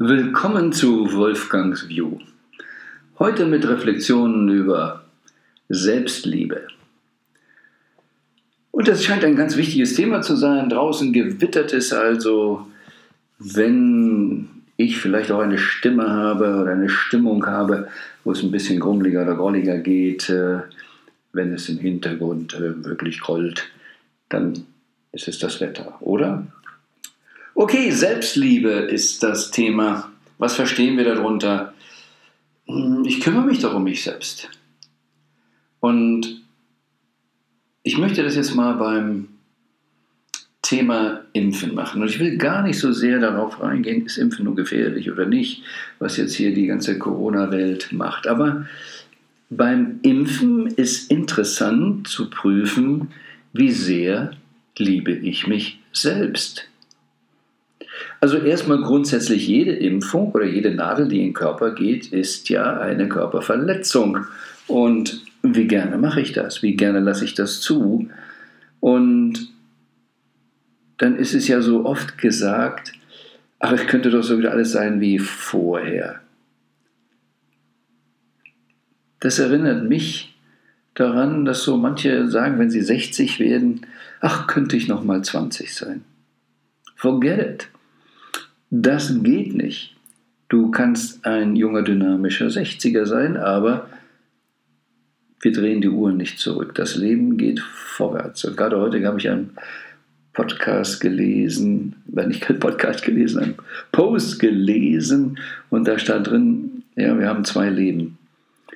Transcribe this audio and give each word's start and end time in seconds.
Willkommen 0.00 0.72
zu 0.72 1.12
Wolfgangs 1.12 1.88
View. 1.88 2.20
Heute 3.18 3.46
mit 3.46 3.66
Reflexionen 3.66 4.48
über 4.48 5.02
Selbstliebe. 5.68 6.68
Und 8.70 8.86
das 8.86 9.02
scheint 9.02 9.24
ein 9.24 9.34
ganz 9.34 9.56
wichtiges 9.56 9.94
Thema 9.94 10.22
zu 10.22 10.36
sein. 10.36 10.68
Draußen 10.68 11.12
gewittert 11.12 11.72
es 11.72 11.92
also, 11.92 12.68
wenn 13.40 14.48
ich 14.76 14.98
vielleicht 14.98 15.32
auch 15.32 15.40
eine 15.40 15.58
Stimme 15.58 16.08
habe 16.08 16.60
oder 16.60 16.70
eine 16.70 16.90
Stimmung 16.90 17.44
habe, 17.46 17.88
wo 18.22 18.30
es 18.30 18.44
ein 18.44 18.52
bisschen 18.52 18.78
grummeliger 18.78 19.22
oder 19.22 19.34
grolliger 19.34 19.78
geht, 19.78 20.30
äh, 20.30 20.60
wenn 21.32 21.52
es 21.52 21.68
im 21.68 21.78
Hintergrund 21.78 22.54
äh, 22.54 22.84
wirklich 22.84 23.18
grollt, 23.18 23.68
dann 24.28 24.64
ist 25.10 25.26
es 25.26 25.40
das 25.40 25.60
Wetter, 25.60 25.96
oder? 25.98 26.46
Okay, 27.60 27.90
Selbstliebe 27.90 28.70
ist 28.70 29.24
das 29.24 29.50
Thema. 29.50 30.12
Was 30.38 30.54
verstehen 30.54 30.96
wir 30.96 31.02
darunter? 31.02 31.74
Hm, 32.68 33.02
ich 33.04 33.20
kümmere 33.20 33.46
mich 33.46 33.58
doch 33.58 33.74
um 33.74 33.82
mich 33.82 34.04
selbst. 34.04 34.48
Und 35.80 36.40
ich 37.82 37.98
möchte 37.98 38.22
das 38.22 38.36
jetzt 38.36 38.54
mal 38.54 38.74
beim 38.74 39.26
Thema 40.62 41.24
Impfen 41.32 41.74
machen. 41.74 42.00
Und 42.00 42.08
ich 42.08 42.20
will 42.20 42.38
gar 42.38 42.62
nicht 42.62 42.78
so 42.78 42.92
sehr 42.92 43.18
darauf 43.18 43.60
eingehen, 43.60 44.06
ist 44.06 44.18
Impfen 44.18 44.44
nur 44.44 44.54
gefährlich 44.54 45.10
oder 45.10 45.26
nicht, 45.26 45.64
was 45.98 46.16
jetzt 46.16 46.34
hier 46.34 46.54
die 46.54 46.68
ganze 46.68 46.96
Corona-Welt 46.96 47.90
macht. 47.90 48.28
Aber 48.28 48.68
beim 49.50 49.98
Impfen 50.02 50.68
ist 50.68 51.10
interessant 51.10 52.06
zu 52.06 52.30
prüfen, 52.30 53.10
wie 53.52 53.72
sehr 53.72 54.30
liebe 54.76 55.10
ich 55.10 55.48
mich 55.48 55.80
selbst. 55.90 56.68
Also 58.20 58.38
erstmal 58.38 58.82
grundsätzlich 58.82 59.46
jede 59.46 59.72
Impfung 59.72 60.32
oder 60.32 60.44
jede 60.44 60.74
Nadel, 60.74 61.06
die 61.06 61.18
in 61.18 61.26
den 61.28 61.34
Körper 61.34 61.72
geht, 61.72 62.12
ist 62.12 62.48
ja 62.48 62.78
eine 62.78 63.08
Körperverletzung. 63.08 64.26
Und 64.66 65.22
wie 65.42 65.68
gerne 65.68 65.98
mache 65.98 66.20
ich 66.20 66.32
das? 66.32 66.62
Wie 66.62 66.74
gerne 66.74 67.00
lasse 67.00 67.24
ich 67.24 67.34
das 67.34 67.60
zu? 67.60 68.08
Und 68.80 69.52
dann 70.96 71.16
ist 71.16 71.34
es 71.34 71.46
ja 71.46 71.60
so 71.60 71.84
oft 71.86 72.18
gesagt, 72.18 72.92
ach, 73.60 73.72
es 73.72 73.86
könnte 73.86 74.10
doch 74.10 74.22
so 74.22 74.38
wieder 74.38 74.50
alles 74.50 74.72
sein 74.72 75.00
wie 75.00 75.20
vorher. 75.20 76.20
Das 79.20 79.38
erinnert 79.38 79.88
mich 79.88 80.36
daran, 80.94 81.44
dass 81.44 81.62
so 81.62 81.76
manche 81.76 82.28
sagen, 82.28 82.58
wenn 82.58 82.70
sie 82.70 82.82
60 82.82 83.38
werden, 83.38 83.86
ach, 84.20 84.48
könnte 84.48 84.76
ich 84.76 84.88
noch 84.88 85.04
mal 85.04 85.22
20 85.22 85.72
sein. 85.72 86.04
Forget 86.96 87.38
it. 87.38 87.68
Das 88.70 89.22
geht 89.22 89.54
nicht. 89.54 89.96
Du 90.48 90.70
kannst 90.70 91.24
ein 91.26 91.56
junger, 91.56 91.82
dynamischer 91.82 92.46
60er 92.46 93.06
sein, 93.06 93.36
aber 93.36 93.88
wir 95.40 95.52
drehen 95.52 95.80
die 95.80 95.88
Uhr 95.88 96.12
nicht 96.12 96.38
zurück. 96.38 96.74
Das 96.74 96.96
Leben 96.96 97.36
geht 97.36 97.60
vorwärts. 97.60 98.44
Und 98.44 98.56
gerade 98.56 98.78
heute 98.78 99.04
habe 99.06 99.18
ich 99.18 99.28
einen 99.28 99.50
Podcast 100.32 101.00
gelesen, 101.00 101.96
wenn 102.06 102.30
ich 102.30 102.40
keinen 102.40 102.60
Podcast 102.60 103.02
gelesen, 103.02 103.42
einen 103.42 103.54
Post 103.92 104.38
gelesen 104.38 105.38
und 105.70 105.86
da 105.86 105.98
stand 105.98 106.28
drin, 106.28 106.82
ja, 106.96 107.18
wir 107.18 107.28
haben 107.28 107.44
zwei 107.44 107.70
Leben. 107.70 108.18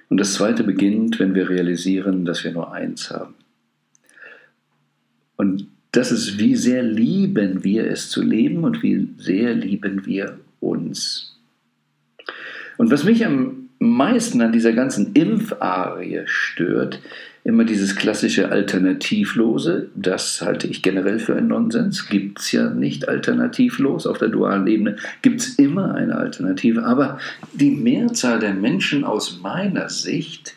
Und 0.09 0.19
das 0.19 0.35
zweite 0.35 0.65
beginnt, 0.65 1.19
wenn 1.19 1.35
wir 1.35 1.49
realisieren, 1.49 2.25
dass 2.25 2.45
wir 2.45 2.53
nur 2.53 2.73
eins 2.73 3.11
haben. 3.11 3.35
Und 5.37 5.69
das 5.93 6.11
ist, 6.11 6.39
wie 6.39 6.57
sehr 6.57 6.83
lieben 6.83 7.65
wir 7.65 7.87
es 7.87 8.09
zu 8.09 8.23
leben 8.23 8.65
und 8.65 8.83
wie 8.83 9.09
sehr 9.19 9.55
lieben 9.55 10.07
wir 10.07 10.39
uns. 10.61 11.37
Und 12.79 12.91
was 12.91 13.05
mich 13.05 13.25
am 13.27 13.69
meisten 13.79 14.41
an 14.41 14.53
dieser 14.53 14.73
ganzen 14.73 15.13
Impfarie 15.13 16.23
stört, 16.25 17.01
immer 17.45 17.65
dieses 17.65 17.97
klassische 17.97 18.51
Alternativlose, 18.51 19.91
das 19.95 20.41
halte 20.41 20.67
ich 20.67 20.83
generell 20.83 21.19
für 21.19 21.37
einen 21.37 21.49
Nonsens, 21.49 22.09
gibt 22.09 22.41
es 22.41 22.53
ja 22.53 22.71
nicht 22.71 23.09
alternativlos, 23.09 24.07
auf 24.07 24.19
der 24.19 24.29
dualen 24.29 24.67
Ebene 24.69 24.97
gibt 25.21 25.41
es 25.41 25.59
immer 25.59 25.95
eine 25.95 26.17
Alternative, 26.17 26.85
aber 26.85 27.19
die 27.53 27.73
Mehrzahl 27.73 28.39
der 28.39 28.55
Menschen 28.55 29.05
aus 29.05 29.41
meiner 29.43 29.89
Sicht 29.89 30.55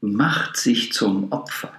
macht 0.00 0.56
sich 0.56 0.92
zum 0.92 1.32
Opfer. 1.32 1.72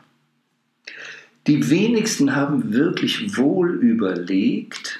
Die 1.47 1.69
wenigsten 1.69 2.35
haben 2.35 2.73
wirklich 2.73 3.37
wohl 3.37 3.75
überlegt, 3.75 4.99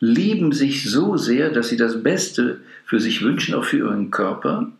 lieben 0.00 0.52
sich 0.52 0.90
so 0.90 1.16
sehr, 1.16 1.50
dass 1.50 1.68
sie 1.68 1.76
das 1.76 2.02
Beste 2.02 2.60
für 2.86 3.00
sich 3.00 3.22
wünschen, 3.22 3.54
auch 3.54 3.64
für 3.64 3.78
ihren 3.78 4.10
Körper, 4.10 4.72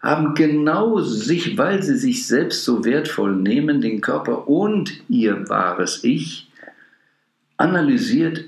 haben 0.00 0.34
genau 0.34 1.00
sich, 1.00 1.58
weil 1.58 1.82
sie 1.82 1.96
sich 1.96 2.26
selbst 2.26 2.64
so 2.64 2.84
wertvoll 2.84 3.36
nehmen, 3.36 3.80
den 3.80 4.00
Körper 4.00 4.48
und 4.48 4.92
ihr 5.08 5.48
wahres 5.48 6.04
Ich, 6.04 6.48
analysiert, 7.56 8.44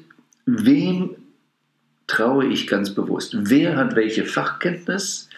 wem 0.47 1.11
traue 2.07 2.47
ich 2.47 2.67
ganz 2.67 2.95
bewusst. 2.95 3.37
Wer 3.39 3.77
hat 3.77 3.97
welche 3.97 4.25
Fachkenntnis? 4.25 5.29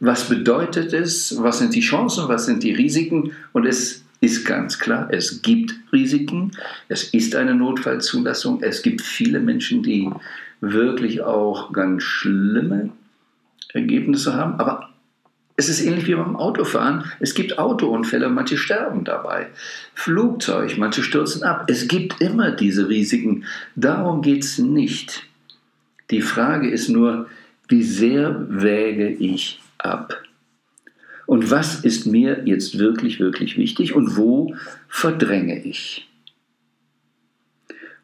Was 0.00 0.28
bedeutet 0.28 0.92
es? 0.92 1.36
Was 1.40 1.58
sind 1.58 1.74
die 1.74 1.80
Chancen? 1.80 2.28
Was 2.28 2.46
sind 2.46 2.62
die 2.62 2.72
Risiken? 2.72 3.32
Und 3.52 3.66
es 3.66 4.05
ist 4.20 4.44
ganz 4.44 4.78
klar, 4.78 5.08
es 5.10 5.42
gibt 5.42 5.74
Risiken, 5.92 6.52
es 6.88 7.04
ist 7.14 7.34
eine 7.36 7.54
Notfallzulassung, 7.54 8.62
es 8.62 8.82
gibt 8.82 9.02
viele 9.02 9.40
Menschen, 9.40 9.82
die 9.82 10.10
wirklich 10.60 11.22
auch 11.22 11.72
ganz 11.72 12.02
schlimme 12.02 12.90
Ergebnisse 13.72 14.34
haben, 14.34 14.58
aber 14.58 14.88
es 15.58 15.68
ist 15.70 15.80
ähnlich 15.80 16.06
wie 16.06 16.14
beim 16.14 16.36
Autofahren. 16.36 17.04
Es 17.18 17.34
gibt 17.34 17.58
Autounfälle, 17.58 18.28
manche 18.28 18.58
sterben 18.58 19.04
dabei. 19.04 19.46
Flugzeug, 19.94 20.76
manche 20.76 21.02
stürzen 21.02 21.42
ab. 21.44 21.64
Es 21.68 21.88
gibt 21.88 22.20
immer 22.20 22.50
diese 22.50 22.88
Risiken. 22.88 23.44
Darum 23.74 24.20
geht 24.20 24.44
es 24.44 24.58
nicht. 24.58 25.22
Die 26.10 26.20
Frage 26.20 26.68
ist 26.68 26.90
nur, 26.90 27.26
wie 27.68 27.82
sehr 27.82 28.46
wäge 28.48 29.08
ich 29.08 29.60
ab? 29.78 30.22
Und 31.26 31.50
was 31.50 31.84
ist 31.84 32.06
mir 32.06 32.46
jetzt 32.46 32.78
wirklich, 32.78 33.18
wirklich 33.18 33.58
wichtig 33.58 33.94
und 33.94 34.16
wo 34.16 34.54
verdränge 34.88 35.62
ich? 35.64 36.08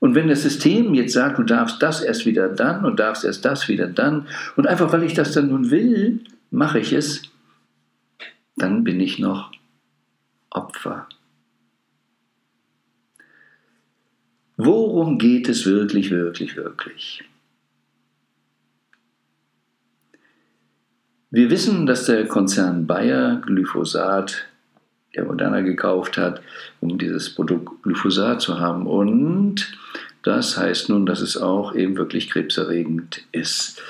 Und 0.01 0.17
wenn 0.17 0.27
das 0.27 0.43
System 0.43 0.95
jetzt 0.95 1.13
sagt, 1.13 1.39
du 1.39 1.45
darfst 1.45 1.81
das 1.81 2.03
erst 2.03 2.27
wieder 2.27 2.49
dann 2.49 2.85
und 2.85 2.99
darfst 2.99 3.25
erst 3.25 3.45
das 3.45 3.69
wieder 3.69 3.87
dann, 3.87 4.27
und 4.57 4.67
einfach 4.67 4.93
weil 4.93 5.05
ich 5.05 5.15
das 5.15 5.33
dann 5.33 5.49
nun 5.49 5.71
will, 5.71 6.25
mache 6.51 6.81
ich 6.81 6.93
es, 6.93 7.23
dann 8.57 8.83
bin 8.83 8.99
ich 8.99 9.21
noch 9.21 9.53
Opfer. 10.51 11.09
Worum 14.57 15.19
geht 15.19 15.49
es 15.49 15.67
wirklich, 15.67 16.11
wirklich, 16.11 16.57
wirklich? 16.57 17.23
Wir 21.35 21.49
wissen, 21.49 21.87
dass 21.87 22.05
der 22.05 22.27
Konzern 22.27 22.87
Bayer 22.87 23.41
Glyphosat 23.47 24.45
der 25.17 25.25
Moderna 25.25 25.63
gekauft 25.63 26.19
hat, 26.19 26.43
um 26.81 26.99
dieses 26.99 27.35
Produkt 27.35 27.83
Glyphosat 27.83 28.43
zu 28.43 28.61
haben. 28.61 28.87
Und 28.87 29.73
das 30.23 30.59
heißt 30.59 30.91
nun, 30.91 31.07
dass 31.07 31.23
es 31.23 31.39
auch 31.39 31.75
eben 31.75 31.97
wirklich 31.97 32.29
krebserregend 32.29 33.23
ist. 33.33 33.83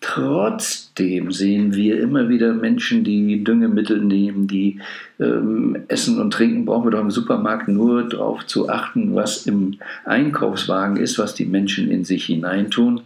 Trotzdem 0.00 1.32
sehen 1.32 1.74
wir 1.74 2.00
immer 2.00 2.28
wieder 2.28 2.54
Menschen, 2.54 3.02
die 3.02 3.42
Düngemittel 3.42 4.00
nehmen, 4.00 4.46
die 4.46 4.78
ähm, 5.18 5.76
Essen 5.88 6.20
und 6.20 6.30
Trinken 6.30 6.66
brauchen 6.66 6.86
wir 6.86 6.92
doch 6.92 7.00
im 7.00 7.10
Supermarkt 7.10 7.66
nur 7.66 8.08
darauf 8.08 8.46
zu 8.46 8.68
achten, 8.68 9.16
was 9.16 9.48
im 9.48 9.78
Einkaufswagen 10.04 10.98
ist, 10.98 11.18
was 11.18 11.34
die 11.34 11.46
Menschen 11.46 11.90
in 11.90 12.04
sich 12.04 12.26
hineintun 12.26 13.00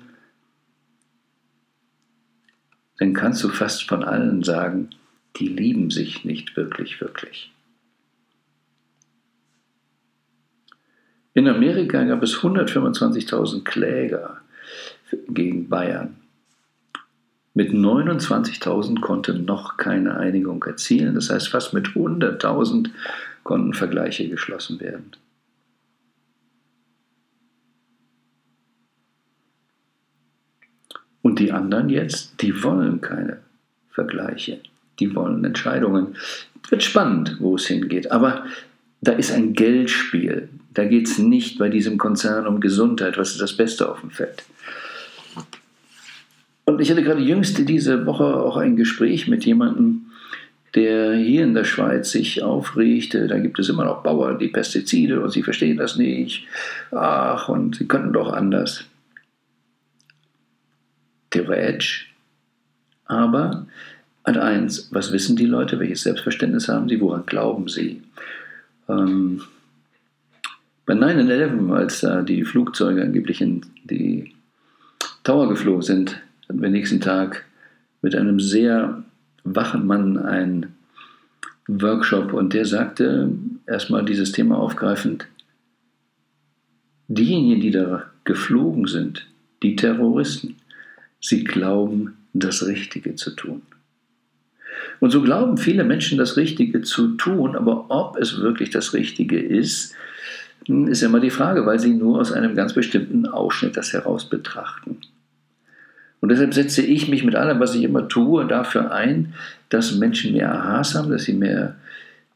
dann 3.00 3.14
kannst 3.14 3.42
du 3.42 3.48
fast 3.48 3.88
von 3.88 4.04
allen 4.04 4.42
sagen, 4.44 4.90
die 5.36 5.48
lieben 5.48 5.90
sich 5.90 6.24
nicht 6.24 6.54
wirklich, 6.56 7.00
wirklich. 7.00 7.50
In 11.32 11.48
Amerika 11.48 12.04
gab 12.04 12.22
es 12.22 12.36
125.000 12.36 13.64
Kläger 13.64 14.42
gegen 15.28 15.70
Bayern. 15.70 16.16
Mit 17.54 17.70
29.000 17.70 19.00
konnte 19.00 19.32
noch 19.32 19.78
keine 19.78 20.18
Einigung 20.18 20.62
erzielen. 20.64 21.14
Das 21.14 21.30
heißt, 21.30 21.48
fast 21.48 21.72
mit 21.72 21.88
100.000 21.88 22.90
konnten 23.44 23.72
Vergleiche 23.72 24.28
geschlossen 24.28 24.78
werden. 24.78 25.12
Und 31.22 31.38
die 31.38 31.52
anderen 31.52 31.88
jetzt, 31.88 32.40
die 32.40 32.62
wollen 32.62 33.00
keine 33.00 33.38
Vergleiche. 33.90 34.60
Die 34.98 35.14
wollen 35.14 35.44
Entscheidungen. 35.44 36.16
Wird 36.68 36.82
spannend, 36.82 37.36
wo 37.40 37.56
es 37.56 37.66
hingeht. 37.66 38.10
Aber 38.10 38.44
da 39.00 39.12
ist 39.12 39.32
ein 39.32 39.54
Geldspiel. 39.54 40.48
Da 40.74 40.84
geht 40.84 41.08
es 41.08 41.18
nicht 41.18 41.58
bei 41.58 41.68
diesem 41.68 41.98
Konzern 41.98 42.46
um 42.46 42.60
Gesundheit. 42.60 43.18
Was 43.18 43.32
ist 43.32 43.40
das 43.40 43.56
Beste 43.56 43.90
auf 43.90 44.00
dem 44.00 44.10
Feld? 44.10 44.44
Und 46.64 46.80
ich 46.80 46.90
hatte 46.90 47.02
gerade 47.02 47.20
jüngst 47.20 47.68
diese 47.68 48.06
Woche 48.06 48.24
auch 48.24 48.56
ein 48.56 48.76
Gespräch 48.76 49.26
mit 49.26 49.44
jemandem, 49.44 50.02
der 50.74 51.14
hier 51.14 51.42
in 51.42 51.54
der 51.54 51.64
Schweiz 51.64 52.12
sich 52.12 52.42
aufregte. 52.42 53.26
Da 53.26 53.38
gibt 53.38 53.58
es 53.58 53.68
immer 53.68 53.84
noch 53.84 54.02
Bauern, 54.02 54.38
die 54.38 54.48
Pestizide 54.48 55.20
und 55.20 55.30
sie 55.30 55.42
verstehen 55.42 55.78
das 55.78 55.96
nicht. 55.96 56.46
Ach, 56.92 57.48
und 57.48 57.76
sie 57.76 57.88
könnten 57.88 58.12
doch 58.12 58.32
anders. 58.32 58.84
Gerätsch. 61.30 62.12
Aber 63.06 63.66
an 64.22 64.36
eins, 64.36 64.88
was 64.92 65.12
wissen 65.12 65.36
die 65.36 65.46
Leute? 65.46 65.80
Welches 65.80 66.02
Selbstverständnis 66.02 66.68
haben 66.68 66.88
sie? 66.88 67.00
Woran 67.00 67.26
glauben 67.26 67.68
sie? 67.68 68.02
Ähm, 68.88 69.42
bei 70.86 70.94
9-11, 70.94 71.72
als 71.72 72.00
da 72.00 72.22
die 72.22 72.44
Flugzeuge 72.44 73.02
angeblich 73.02 73.40
in 73.40 73.64
die 73.84 74.34
Tower 75.24 75.48
geflogen 75.48 75.82
sind, 75.82 76.20
hatten 76.48 76.62
wir 76.62 76.70
nächsten 76.70 77.00
Tag 77.00 77.44
mit 78.02 78.14
einem 78.14 78.40
sehr 78.40 79.02
wachen 79.44 79.86
Mann 79.86 80.18
einen 80.18 80.74
Workshop 81.68 82.32
und 82.32 82.52
der 82.52 82.64
sagte 82.64 83.30
erstmal 83.66 84.04
dieses 84.04 84.32
Thema 84.32 84.58
aufgreifend, 84.58 85.28
diejenigen, 87.08 87.60
die 87.60 87.70
da 87.70 88.10
geflogen 88.24 88.86
sind, 88.86 89.26
die 89.62 89.76
Terroristen, 89.76 90.56
sie 91.20 91.44
glauben, 91.44 92.16
das 92.32 92.66
Richtige 92.66 93.14
zu 93.14 93.30
tun. 93.30 93.62
Und 95.00 95.10
so 95.10 95.22
glauben 95.22 95.56
viele 95.56 95.84
Menschen, 95.84 96.18
das 96.18 96.36
Richtige 96.36 96.82
zu 96.82 97.16
tun, 97.16 97.56
aber 97.56 97.90
ob 97.90 98.16
es 98.16 98.40
wirklich 98.40 98.70
das 98.70 98.92
Richtige 98.92 99.38
ist, 99.38 99.94
ist 100.66 101.02
immer 101.02 101.20
die 101.20 101.30
Frage, 101.30 101.66
weil 101.66 101.78
sie 101.78 101.94
nur 101.94 102.20
aus 102.20 102.32
einem 102.32 102.54
ganz 102.54 102.74
bestimmten 102.74 103.26
Ausschnitt 103.26 103.76
das 103.76 103.92
heraus 103.92 104.28
betrachten. 104.28 104.98
Und 106.20 106.28
deshalb 106.28 106.52
setze 106.52 106.82
ich 106.82 107.08
mich 107.08 107.24
mit 107.24 107.34
allem, 107.34 107.60
was 107.60 107.74
ich 107.74 107.82
immer 107.82 108.08
tue, 108.08 108.46
dafür 108.46 108.92
ein, 108.92 109.34
dass 109.70 109.96
Menschen 109.96 110.32
mehr 110.32 110.52
Aha's 110.54 110.94
haben, 110.94 111.10
dass 111.10 111.24
sie 111.24 111.32
mehr 111.32 111.76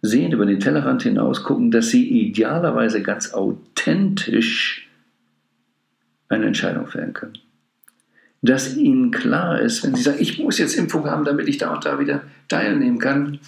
sehen, 0.00 0.32
über 0.32 0.46
den 0.46 0.60
Tellerrand 0.60 1.02
hinaus 1.02 1.42
gucken, 1.42 1.70
dass 1.70 1.88
sie 1.88 2.08
idealerweise 2.08 3.02
ganz 3.02 3.34
authentisch 3.34 4.88
eine 6.28 6.46
Entscheidung 6.46 6.86
fällen 6.86 7.12
können. 7.12 7.38
Dass 8.44 8.76
ihnen 8.76 9.10
klar 9.10 9.58
ist, 9.58 9.82
wenn 9.82 9.94
sie 9.94 10.02
sagen, 10.02 10.18
ich 10.20 10.38
muss 10.38 10.58
jetzt 10.58 10.76
Impfung 10.76 11.06
haben, 11.06 11.24
damit 11.24 11.48
ich 11.48 11.56
da 11.56 11.72
und 11.72 11.86
da 11.86 11.98
wieder 11.98 12.24
teilnehmen 12.48 12.98
kann, 12.98 13.38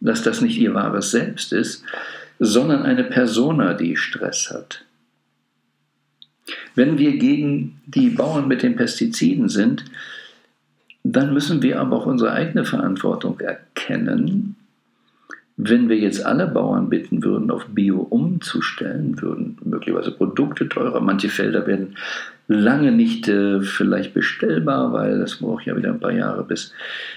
dass 0.00 0.24
das 0.24 0.40
nicht 0.40 0.58
ihr 0.58 0.74
wahres 0.74 1.12
Selbst 1.12 1.52
ist, 1.52 1.84
sondern 2.40 2.82
eine 2.82 3.04
Persona, 3.04 3.74
die 3.74 3.96
Stress 3.96 4.50
hat. 4.50 4.84
Wenn 6.74 6.98
wir 6.98 7.18
gegen 7.18 7.80
die 7.86 8.10
Bauern 8.10 8.48
mit 8.48 8.64
den 8.64 8.74
Pestiziden 8.74 9.48
sind, 9.48 9.84
dann 11.04 11.32
müssen 11.32 11.62
wir 11.62 11.80
aber 11.80 11.98
auch 11.98 12.06
unsere 12.06 12.32
eigene 12.32 12.64
Verantwortung 12.64 13.38
erkennen. 13.38 14.56
Wenn 15.56 15.88
wir 15.88 15.98
jetzt 15.98 16.24
alle 16.24 16.46
Bauern 16.46 16.88
bitten 16.88 17.22
würden, 17.22 17.50
auf 17.50 17.66
Bio 17.66 18.00
umzustellen, 18.00 19.20
würden 19.20 19.58
möglicherweise 19.64 20.10
Produkte 20.10 20.68
teurer, 20.68 21.00
manche 21.00 21.28
Felder 21.28 21.66
werden 21.66 21.94
lange 22.48 22.92
nicht 22.92 23.28
äh, 23.28 23.60
vielleicht 23.62 24.14
bestellbar, 24.14 24.92
weil 24.92 25.18
das 25.18 25.36
braucht 25.36 25.66
ja 25.66 25.76
wieder 25.76 25.90
ein 25.90 26.00
paar 26.00 26.12
Jahre, 26.12 26.44
bis 26.44 26.72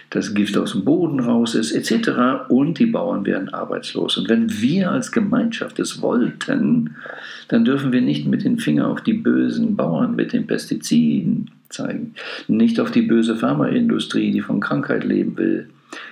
das 0.10 0.34
Gift 0.34 0.58
aus 0.58 0.74
dem 0.74 0.86
Boden 0.86 1.20
raus 1.20 1.56
ist, 1.56 1.72
etc. 1.72 2.50
Und 2.50 2.80
die 2.80 2.86
Bauern 2.86 3.26
werden 3.26 3.50
arbeitslos. 3.50 4.18
Und 4.18 4.30
wenn 4.30 4.62
wir 4.62 4.92
als 4.92 5.12
Gemeinschaft 5.12 5.80
es 5.80 6.02
wollten, 6.02 6.96
dann 7.48 7.66
dürfen 7.66 7.92
wir 7.92 8.02
nicht 8.02 8.28
mit 8.28 8.44
dem 8.44 8.58
Finger 8.58 8.88
auf 8.88 9.02
die 9.02 9.14
bösen 9.14 9.76
Bauern 9.76 10.16
mit 10.16 10.34
den 10.34 10.48
Pestiziden 10.48 11.52
zeigen, 11.70 12.14
nicht 12.48 12.80
auf 12.80 12.92
die 12.92 13.02
böse 13.02 13.36
Pharmaindustrie, 13.36 14.32
die 14.32 14.42
von 14.42 14.60
Krankheit 14.60 15.04
leben 15.04 15.38
will. 15.38 15.70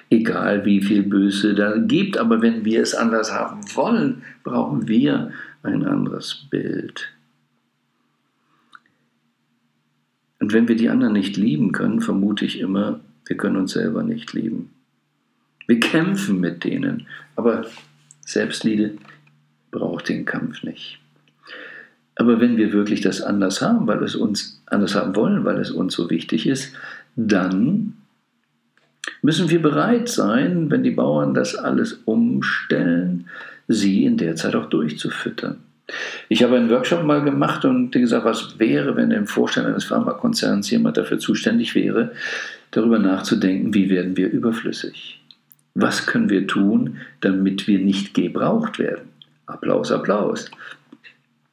Egal 0.09 0.65
wie 0.65 0.81
viel 0.81 1.03
Böse 1.03 1.53
da 1.53 1.77
gibt, 1.77 2.17
aber 2.17 2.41
wenn 2.41 2.65
wir 2.65 2.81
es 2.81 2.93
anders 2.93 3.31
haben 3.31 3.61
wollen, 3.75 4.23
brauchen 4.43 4.87
wir 4.87 5.31
ein 5.63 5.85
anderes 5.85 6.45
Bild. 6.49 7.09
Und 10.39 10.51
wenn 10.51 10.67
wir 10.67 10.75
die 10.75 10.89
anderen 10.89 11.13
nicht 11.13 11.37
lieben 11.37 11.71
können, 11.71 12.01
vermute 12.01 12.45
ich 12.45 12.59
immer, 12.59 12.99
wir 13.25 13.37
können 13.37 13.55
uns 13.55 13.71
selber 13.71 14.03
nicht 14.03 14.33
lieben. 14.33 14.71
Wir 15.67 15.79
kämpfen 15.79 16.41
mit 16.41 16.65
denen, 16.65 17.07
aber 17.35 17.65
Selbstliebe 18.25 18.97
braucht 19.71 20.09
den 20.09 20.25
Kampf 20.25 20.63
nicht. 20.63 20.99
Aber 22.15 22.39
wenn 22.39 22.57
wir 22.57 22.73
wirklich 22.73 23.01
das 23.01 23.21
anders 23.21 23.61
haben, 23.61 23.87
weil 23.87 24.03
es 24.03 24.15
uns 24.15 24.61
anders 24.65 24.95
haben 24.95 25.15
wollen, 25.15 25.45
weil 25.45 25.59
es 25.59 25.71
uns 25.71 25.93
so 25.93 26.09
wichtig 26.09 26.45
ist, 26.45 26.75
dann 27.15 27.95
müssen 29.21 29.49
wir 29.49 29.61
bereit 29.61 30.09
sein, 30.09 30.69
wenn 30.69 30.83
die 30.83 30.91
Bauern 30.91 31.33
das 31.33 31.55
alles 31.55 32.01
umstellen, 32.05 33.27
sie 33.67 34.05
in 34.05 34.17
der 34.17 34.35
Zeit 34.35 34.55
auch 34.55 34.67
durchzufüttern. 34.67 35.57
Ich 36.29 36.43
habe 36.43 36.55
einen 36.55 36.69
Workshop 36.69 37.03
mal 37.03 37.23
gemacht 37.23 37.65
und 37.65 37.91
gesagt, 37.91 38.25
was 38.25 38.57
wäre, 38.59 38.95
wenn 38.95 39.11
im 39.11 39.27
Vorstand 39.27 39.67
eines 39.67 39.85
Pharmakonzerns 39.85 40.69
jemand 40.71 40.97
dafür 40.97 41.19
zuständig 41.19 41.75
wäre, 41.75 42.11
darüber 42.71 42.99
nachzudenken, 42.99 43.73
wie 43.73 43.89
werden 43.89 44.17
wir 44.17 44.29
überflüssig? 44.29 45.19
Was 45.75 46.05
können 46.05 46.29
wir 46.29 46.47
tun, 46.47 46.97
damit 47.21 47.67
wir 47.67 47.79
nicht 47.79 48.13
gebraucht 48.13 48.79
werden? 48.79 49.09
Applaus, 49.45 49.91
Applaus. 49.91 50.49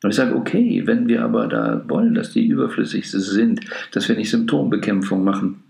Und 0.03 0.11
ich 0.11 0.17
sage, 0.17 0.35
okay, 0.35 0.82
wenn 0.87 1.08
wir 1.08 1.23
aber 1.23 1.46
da 1.46 1.82
wollen, 1.88 2.14
dass 2.14 2.32
die 2.32 2.46
überflüssig 2.46 3.11
sind, 3.11 3.61
dass 3.93 4.08
wir 4.08 4.17
nicht 4.17 4.31
Symptombekämpfung 4.31 5.25
machen, 5.25 5.62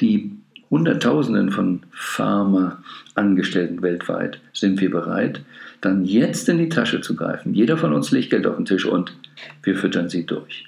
die 0.00 0.32
Hunderttausenden 0.70 1.50
von 1.50 1.82
Pharma-Angestellten 1.92 3.82
weltweit 3.82 4.40
sind 4.52 4.80
wir 4.80 4.90
bereit, 4.90 5.44
dann 5.80 6.04
jetzt 6.04 6.48
in 6.48 6.58
die 6.58 6.68
Tasche 6.68 7.00
zu 7.00 7.14
greifen. 7.14 7.54
Jeder 7.54 7.76
von 7.76 7.92
uns 7.92 8.10
legt 8.10 8.30
Geld 8.30 8.46
auf 8.46 8.56
den 8.56 8.64
Tisch 8.64 8.84
und 8.84 9.16
wir 9.62 9.76
füttern 9.76 10.08
sie 10.08 10.26
durch. 10.26 10.66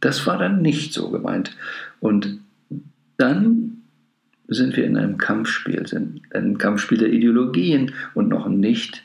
Das 0.00 0.26
war 0.26 0.36
dann 0.36 0.60
nicht 0.60 0.92
so 0.92 1.10
gemeint. 1.10 1.56
Und 2.00 2.40
dann 3.16 3.78
sind 4.48 4.76
wir 4.76 4.84
in 4.84 4.98
einem 4.98 5.16
Kampfspiel, 5.16 5.86
sind 5.86 6.20
in 6.26 6.32
einem 6.32 6.58
Kampfspiel 6.58 6.98
der 6.98 7.12
Ideologien 7.12 7.94
und 8.12 8.28
noch 8.28 8.48
nicht 8.48 9.02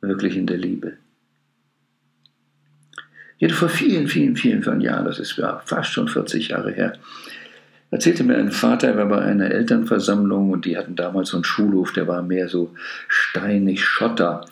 wirklich 0.00 0.36
in 0.36 0.46
der 0.46 0.58
Liebe. 0.58 0.92
Hatte 3.42 3.54
vor 3.54 3.68
vielen, 3.68 4.06
vielen, 4.06 4.36
vielen, 4.36 4.62
vielen 4.62 4.80
Jahren, 4.80 5.06
das 5.06 5.18
ist 5.18 5.40
fast 5.64 5.92
schon 5.92 6.08
40 6.08 6.48
Jahre 6.48 6.72
her, 6.72 6.92
erzählte 7.90 8.24
mir 8.24 8.36
ein 8.36 8.50
Vater, 8.50 8.88
er 8.88 8.96
war 8.98 9.06
bei 9.06 9.22
einer 9.22 9.50
Elternversammlung 9.50 10.50
und 10.50 10.64
die 10.64 10.76
hatten 10.76 10.94
damals 10.94 11.30
so 11.30 11.36
einen 11.36 11.44
Schulhof, 11.44 11.92
der 11.92 12.06
war 12.06 12.22
mehr 12.22 12.48
so 12.48 12.70
steinig, 13.08 13.84
Schotter. 13.84 14.44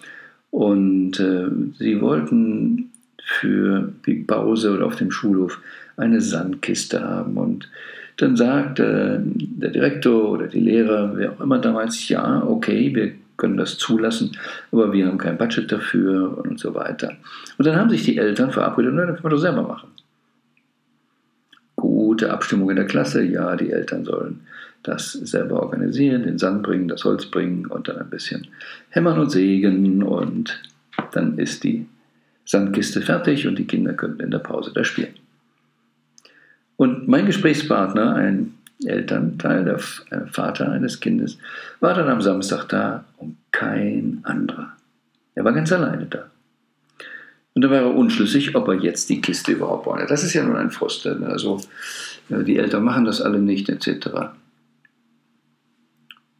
Und 0.50 1.20
äh, 1.20 1.46
sie 1.78 2.00
wollten 2.00 2.90
für 3.22 3.92
die 4.06 4.14
Pause 4.14 4.72
oder 4.72 4.86
auf 4.86 4.96
dem 4.96 5.10
Schulhof 5.10 5.60
eine 5.96 6.20
Sandkiste 6.20 7.02
haben. 7.02 7.36
Und 7.36 7.68
dann 8.16 8.36
sagte 8.36 9.22
der 9.24 9.70
Direktor 9.70 10.30
oder 10.30 10.46
die 10.46 10.60
Lehrer, 10.60 11.12
wer 11.14 11.32
auch 11.32 11.40
immer 11.40 11.58
damals, 11.58 12.08
ja, 12.08 12.42
okay, 12.42 12.94
wir 12.94 13.12
können 13.38 13.56
das 13.56 13.78
zulassen, 13.78 14.36
aber 14.70 14.92
wir 14.92 15.06
haben 15.06 15.16
kein 15.16 15.38
Budget 15.38 15.72
dafür 15.72 16.36
und 16.44 16.60
so 16.60 16.74
weiter. 16.74 17.12
Und 17.56 17.66
dann 17.66 17.76
haben 17.76 17.88
sich 17.88 18.02
die 18.02 18.18
Eltern 18.18 18.50
verabredet, 18.50 18.92
na, 18.94 19.06
dann 19.06 19.14
können 19.14 19.24
wir 19.24 19.30
das 19.30 19.40
selber 19.40 19.62
machen 19.62 19.88
gute 22.18 22.32
Abstimmung 22.32 22.70
in 22.70 22.76
der 22.76 22.86
Klasse. 22.86 23.22
Ja, 23.22 23.54
die 23.54 23.70
Eltern 23.70 24.04
sollen 24.04 24.40
das 24.82 25.12
selber 25.12 25.62
organisieren, 25.62 26.24
den 26.24 26.38
Sand 26.38 26.64
bringen, 26.64 26.88
das 26.88 27.04
Holz 27.04 27.26
bringen 27.26 27.66
und 27.66 27.86
dann 27.86 27.98
ein 27.98 28.10
bisschen 28.10 28.48
hämmern 28.90 29.20
und 29.20 29.30
sägen 29.30 30.02
und 30.02 30.60
dann 31.12 31.38
ist 31.38 31.62
die 31.62 31.86
Sandkiste 32.44 33.02
fertig 33.02 33.46
und 33.46 33.56
die 33.56 33.66
Kinder 33.66 33.92
können 33.92 34.18
in 34.18 34.32
der 34.32 34.38
Pause 34.38 34.72
da 34.74 34.82
spielen. 34.82 35.14
Und 36.76 37.06
mein 37.06 37.26
Gesprächspartner, 37.26 38.14
ein 38.14 38.54
Elternteil, 38.84 39.64
der 39.64 39.78
Vater 40.26 40.72
eines 40.72 40.98
Kindes, 40.98 41.38
war 41.78 41.94
dann 41.94 42.08
am 42.08 42.22
Samstag 42.22 42.68
da 42.68 43.04
kein 43.58 44.20
anderer. 44.22 44.76
Er 45.34 45.44
war 45.44 45.52
ganz 45.52 45.72
alleine 45.72 46.06
da. 46.06 46.30
Und 47.54 47.62
da 47.62 47.70
war 47.70 47.78
er 47.78 47.94
unschlüssig, 47.94 48.54
ob 48.54 48.68
er 48.68 48.74
jetzt 48.74 49.10
die 49.10 49.20
Kiste 49.20 49.50
überhaupt 49.50 49.86
wollte. 49.86 50.06
Das 50.06 50.22
ist 50.22 50.32
ja 50.32 50.44
nun 50.44 50.54
ein 50.54 50.70
Frust. 50.70 51.06
Ne? 51.06 51.26
Also 51.26 51.60
die 52.28 52.56
Eltern 52.56 52.84
machen 52.84 53.04
das 53.04 53.20
alle 53.20 53.40
nicht, 53.40 53.68
etc. 53.68 54.10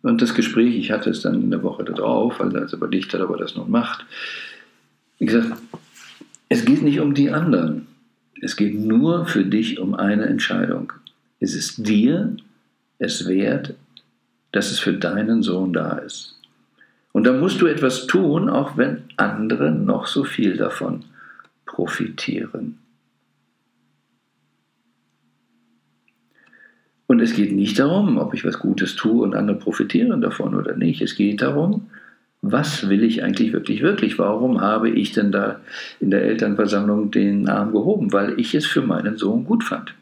Und 0.03 0.23
das 0.23 0.35
Gespräch, 0.35 0.77
ich 0.77 0.93
hatte 0.93 1.11
es 1.11 1.23
dann 1.23 1.43
in 1.43 1.51
der 1.51 1.65
Woche 1.65 1.83
darauf, 1.83 2.39
weil 2.39 2.55
er 2.55 2.73
überlegt 2.73 3.13
hat, 3.13 3.21
ob 3.21 3.31
er 3.31 3.39
das 3.39 3.57
nun 3.57 3.69
macht. 3.69 4.07
Ich 5.19 5.27
gesagt, 5.27 5.61
es 6.49 6.65
geht 6.65 6.83
nicht 6.83 7.01
um 7.01 7.15
die 7.15 7.31
anderen. 7.31 7.89
Es 8.41 8.55
geht 8.55 8.79
nur 8.79 9.27
für 9.27 9.45
dich 9.45 9.81
um 9.81 9.97
eine 9.97 10.27
Entscheidung. 10.27 10.93
Es 11.41 11.57
ist 11.57 11.85
dir 11.85 12.37
es 13.01 13.27
wert, 13.27 13.75
dass 14.53 14.71
es 14.71 14.79
für 14.79 14.93
deinen 14.93 15.43
Sohn 15.43 15.73
da 15.73 15.99
ist. 15.99 16.38
Und 17.19 17.25
da 17.25 17.33
musst 17.33 17.61
du 17.61 17.67
etwas 17.67 18.07
tun, 18.07 18.49
auch 18.49 18.77
wenn 18.77 19.03
andere 19.17 19.73
noch 19.73 20.07
so 20.07 20.23
viel 20.23 20.57
davon 20.57 21.05
profitieren. 21.67 22.79
Und 27.09 27.19
es 27.19 27.35
geht 27.35 27.51
nicht 27.51 27.77
darum, 27.81 28.19
ob 28.19 28.35
ich 28.35 28.45
was 28.45 28.61
Gutes 28.61 28.95
tue 28.95 29.21
und 29.21 29.35
andere 29.35 29.59
profitieren 29.59 30.21
davon 30.21 30.55
oder 30.55 30.77
nicht. 30.77 31.03
Es 31.03 31.17
geht 31.17 31.43
darum, 31.43 31.89
was 32.41 32.89
will 32.89 33.03
ich 33.03 33.25
eigentlich 33.25 33.53
wirklich, 33.53 33.83
wirklich? 33.83 34.17
Warum 34.21 34.61
habe 34.61 34.89
ich 34.89 35.11
denn 35.11 35.33
da 35.33 35.59
in 35.99 36.13
der 36.13 36.23
Elternversammlung 36.23 37.11
den 37.11 37.49
Arm 37.49 37.73
gehoben? 37.73 38.13
Weil 38.13 38.39
ich 38.39 38.55
es 38.55 38.65
für 38.65 38.83
meinen 38.83 39.17
Sohn 39.17 39.45
gut 39.45 39.65
fand. 39.65 39.93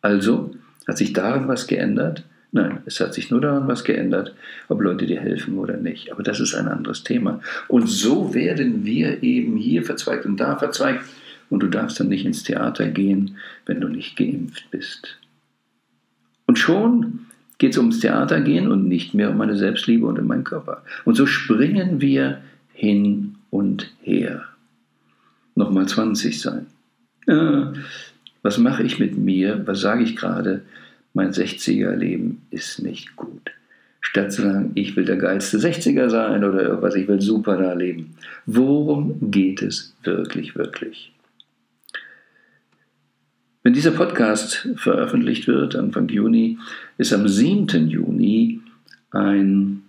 Also 0.00 0.54
hat 0.88 0.96
sich 0.96 1.12
daran 1.12 1.48
was 1.48 1.66
geändert 1.66 2.24
Nein, 2.54 2.80
es 2.84 3.00
hat 3.00 3.14
sich 3.14 3.30
nur 3.30 3.40
daran 3.40 3.66
was 3.66 3.82
geändert, 3.82 4.34
ob 4.68 4.82
Leute 4.82 5.06
dir 5.06 5.18
helfen 5.18 5.56
oder 5.58 5.78
nicht. 5.78 6.12
Aber 6.12 6.22
das 6.22 6.38
ist 6.38 6.54
ein 6.54 6.68
anderes 6.68 7.02
Thema. 7.02 7.40
Und 7.66 7.88
so 7.88 8.34
werden 8.34 8.84
wir 8.84 9.22
eben 9.22 9.56
hier 9.56 9.82
verzweigt 9.82 10.26
und 10.26 10.36
da 10.36 10.56
verzweigt. 10.56 11.02
Und 11.48 11.62
du 11.62 11.68
darfst 11.68 11.98
dann 11.98 12.08
nicht 12.08 12.26
ins 12.26 12.42
Theater 12.42 12.88
gehen, 12.88 13.36
wenn 13.64 13.80
du 13.80 13.88
nicht 13.88 14.16
geimpft 14.16 14.70
bist. 14.70 15.18
Und 16.46 16.58
schon 16.58 17.20
geht 17.56 17.72
es 17.72 17.78
ums 17.78 18.00
Theater 18.00 18.40
gehen 18.42 18.70
und 18.70 18.86
nicht 18.86 19.14
mehr 19.14 19.30
um 19.30 19.38
meine 19.38 19.56
Selbstliebe 19.56 20.06
und 20.06 20.18
um 20.18 20.26
meinen 20.26 20.44
Körper. 20.44 20.82
Und 21.06 21.14
so 21.14 21.24
springen 21.24 22.02
wir 22.02 22.42
hin 22.74 23.36
und 23.50 23.94
her. 24.02 24.44
Nochmal 25.54 25.86
20 25.86 26.40
sein. 26.40 26.66
Äh, 27.26 27.78
was 28.42 28.58
mache 28.58 28.82
ich 28.82 28.98
mit 28.98 29.16
mir? 29.16 29.62
Was 29.66 29.80
sage 29.80 30.02
ich 30.02 30.16
gerade? 30.16 30.62
Mein 31.14 31.32
60er-Leben 31.32 32.42
ist 32.50 32.82
nicht 32.82 33.16
gut. 33.16 33.50
Statt 34.00 34.32
zu 34.32 34.42
sagen, 34.42 34.72
ich 34.74 34.96
will 34.96 35.04
der 35.04 35.16
geilste 35.16 35.58
60er 35.58 36.10
sein 36.10 36.44
oder 36.44 36.62
irgendwas, 36.62 36.96
ich 36.96 37.08
will 37.08 37.20
super 37.20 37.56
da 37.56 37.72
leben. 37.72 38.16
Worum 38.46 39.30
geht 39.30 39.62
es 39.62 39.94
wirklich, 40.02 40.56
wirklich? 40.56 41.12
Wenn 43.62 43.74
dieser 43.74 43.92
Podcast 43.92 44.68
veröffentlicht 44.74 45.46
wird, 45.46 45.76
Anfang 45.76 46.08
Juni, 46.08 46.58
ist 46.98 47.12
am 47.12 47.28
7. 47.28 47.88
Juni 47.88 48.60
ein 49.12 49.84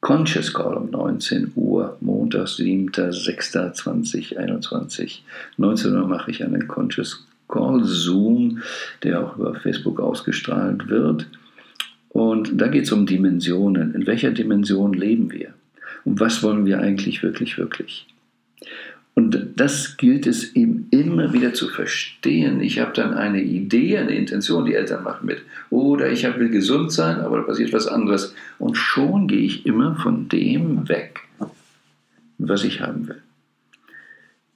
Conscious 0.00 0.54
Call 0.54 0.78
um 0.78 0.90
19 0.90 1.52
Uhr, 1.56 1.98
Montag, 2.00 2.46
7.06.2021. 2.46 5.18
19 5.58 5.94
Uhr 5.94 6.08
mache 6.08 6.30
ich 6.30 6.42
einen 6.42 6.66
Conscious 6.66 7.27
Call 7.48 7.82
Zoom, 7.84 8.62
der 9.02 9.24
auch 9.24 9.36
über 9.36 9.54
Facebook 9.54 10.00
ausgestrahlt 10.00 10.88
wird. 10.88 11.28
Und 12.10 12.60
da 12.60 12.68
geht 12.68 12.84
es 12.84 12.92
um 12.92 13.06
Dimensionen. 13.06 13.94
In 13.94 14.06
welcher 14.06 14.30
Dimension 14.30 14.92
leben 14.92 15.32
wir? 15.32 15.54
Und 16.04 16.20
was 16.20 16.42
wollen 16.42 16.64
wir 16.66 16.80
eigentlich 16.80 17.22
wirklich, 17.22 17.58
wirklich? 17.58 18.06
Und 19.18 19.54
das 19.56 19.96
gilt 19.96 20.28
es 20.28 20.54
eben 20.54 20.86
immer 20.92 21.32
wieder 21.32 21.52
zu 21.52 21.68
verstehen. 21.68 22.60
Ich 22.60 22.78
habe 22.78 22.92
dann 22.92 23.14
eine 23.14 23.42
Idee, 23.42 23.98
eine 23.98 24.14
Intention, 24.14 24.64
die 24.64 24.74
Eltern 24.74 25.02
machen 25.02 25.26
mit. 25.26 25.42
Oder 25.70 26.12
ich 26.12 26.22
will 26.22 26.50
gesund 26.50 26.92
sein, 26.92 27.18
aber 27.18 27.38
da 27.38 27.42
passiert 27.42 27.72
was 27.72 27.88
anderes. 27.88 28.32
Und 28.60 28.76
schon 28.76 29.26
gehe 29.26 29.40
ich 29.40 29.66
immer 29.66 29.96
von 29.96 30.28
dem 30.28 30.88
weg, 30.88 31.22
was 32.38 32.62
ich 32.62 32.80
haben 32.80 33.08
will. 33.08 33.20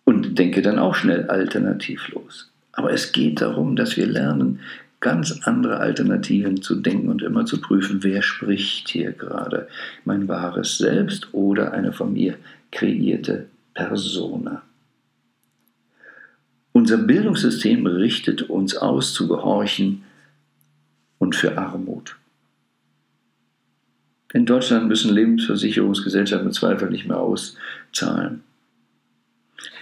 Und 0.05 0.39
denke 0.39 0.63
dann 0.63 0.79
auch 0.79 0.95
schnell 0.95 1.29
alternativlos. 1.29 2.52
Aber 2.73 2.93
es 2.93 3.13
geht 3.13 3.41
darum, 3.41 3.77
dass 3.77 3.97
wir 3.97 4.07
lernen, 4.07 4.61
ganz 5.01 5.41
andere 5.43 5.79
Alternativen 5.79 6.63
zu 6.63 6.77
denken 6.77 7.09
und 7.09 7.23
immer 7.23 7.45
zu 7.45 7.61
prüfen, 7.61 8.03
wer 8.03 8.23
spricht 8.23 8.89
hier 8.89 9.13
gerade. 9.13 9.69
Mein 10.05 10.29
wahres 10.29 10.79
Selbst 10.79 11.35
oder 11.35 11.73
eine 11.73 11.93
von 11.93 12.13
mir 12.13 12.37
kreierte 12.71 13.47
persona. 13.75 14.63
Unser 16.73 16.99
Bildungssystem 16.99 17.87
richtet 17.87 18.43
uns 18.43 18.77
aus 18.77 19.13
zu 19.13 19.29
gehorchen 19.29 20.05
und 21.19 21.37
für 21.37 21.59
Armut. 21.59 22.17
In 24.33 24.47
Deutschland 24.47 24.89
müssen 24.89 25.13
Lebensversicherungsgesellschaften 25.13 26.53
Zweifel 26.53 26.89
nicht 26.89 27.07
mehr 27.07 27.19
auszahlen. 27.19 28.43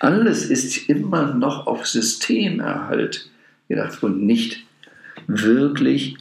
Alles 0.01 0.47
ist 0.47 0.89
immer 0.89 1.35
noch 1.35 1.67
auf 1.67 1.87
Systemerhalt 1.87 3.31
gedacht 3.69 4.03
und 4.03 4.25
nicht 4.25 4.65
wirklich, 5.27 6.17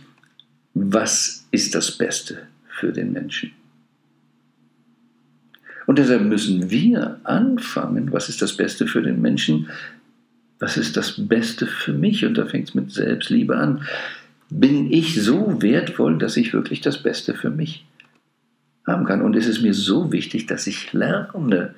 was 0.74 1.48
ist 1.51 1.75
das 1.75 1.98
Beste 1.98 2.48
für 2.70 2.92
den 2.92 3.12
Menschen. 3.12 3.51
Und 5.88 5.98
deshalb 5.98 6.22
müssen 6.22 6.70
wir 6.70 7.20
anfangen, 7.24 8.12
was 8.12 8.30
ist 8.30 8.44
das 8.44 8.56
Beste 8.56 8.86
für 8.86 9.01
den 9.01 9.22
Menschen, 9.22 9.70
was 10.60 10.78
ist 10.78 10.96
das 10.98 11.16
Beste 11.28 11.66
für 11.66 11.94
mich? 11.94 12.25
Und 12.25 12.38
da 12.38 12.46
fängt 12.46 12.70
es 12.70 12.75
mit 12.75 12.92
Selbstliebe 12.92 13.58
an. 13.58 13.82
Bin 14.51 14.92
ich 14.92 15.20
so 15.20 15.62
wertvoll, 15.62 16.18
dass 16.18 16.38
ich 16.38 16.54
wirklich 16.54 16.82
das 16.82 17.01
Beste 17.01 17.34
für 17.34 17.50
mich 17.50 17.86
haben 18.86 19.06
kann? 19.06 19.22
Und 19.22 19.36
ist 19.36 19.48
es 19.48 19.62
mir 19.62 19.74
so 19.74 20.12
wichtig, 20.12 20.46
dass 20.46 20.68
ich 20.68 20.94
lerne, 20.94 21.74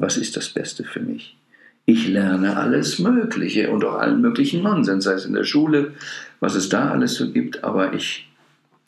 was 0.00 0.16
ist 0.16 0.36
das 0.36 0.48
Beste 0.48 0.84
für 0.84 1.00
mich? 1.00 1.36
Ich 1.84 2.06
lerne 2.06 2.56
alles 2.56 2.98
Mögliche 2.98 3.70
und 3.70 3.84
auch 3.84 3.94
allen 3.94 4.20
möglichen 4.20 4.62
Nonsens, 4.62 5.04
sei 5.04 5.14
es 5.14 5.24
in 5.24 5.32
der 5.32 5.44
Schule, 5.44 5.94
was 6.40 6.54
es 6.54 6.68
da 6.68 6.90
alles 6.90 7.14
so 7.14 7.30
gibt, 7.32 7.64
aber 7.64 7.94
ich 7.94 8.28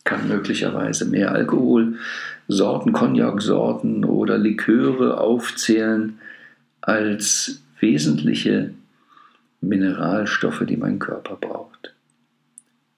kann 0.05 0.29
möglicherweise 0.29 1.07
mehr 1.07 1.33
Alkohol 1.33 1.97
Sorten, 2.49 2.93
Cognac-Sorten 2.93 4.05
oder 4.05 4.37
Liköre 4.37 5.19
aufzählen 5.19 6.19
als 6.81 7.63
wesentliche 7.79 8.75
Mineralstoffe, 9.61 10.65
die 10.67 10.77
mein 10.77 10.99
Körper 10.99 11.37
braucht. 11.37 11.95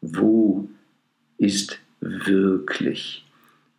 Wo 0.00 0.68
ist 1.38 1.78
wirklich 2.00 3.24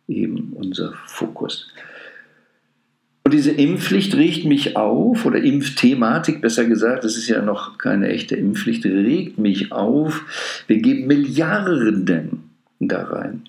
eben 0.06 0.52
unser 0.54 0.94
Fokus? 1.06 1.68
Diese 3.34 3.50
Impfpflicht 3.50 4.14
regt 4.14 4.44
mich 4.44 4.76
auf, 4.76 5.26
oder 5.26 5.42
Impfthematik 5.42 6.40
besser 6.40 6.66
gesagt, 6.66 7.02
das 7.02 7.16
ist 7.16 7.26
ja 7.26 7.42
noch 7.42 7.78
keine 7.78 8.06
echte 8.06 8.36
Impfpflicht, 8.36 8.84
regt 8.84 9.38
mich 9.38 9.72
auf. 9.72 10.62
Wir 10.68 10.80
geben 10.80 11.08
Milliarden 11.08 12.44
da 12.78 13.02
rein. 13.02 13.42